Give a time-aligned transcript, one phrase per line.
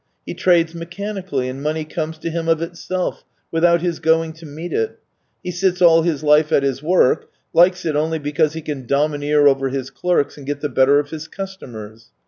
[0.25, 4.73] He trades mechanically, and money comes to him of itself, without his going to meet
[4.73, 4.97] it.
[5.43, 9.45] He sits all his life at his work, likes it only because he can domineer
[9.47, 12.09] over his clerks and get the better of his customers.